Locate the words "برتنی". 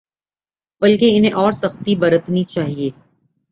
1.95-2.43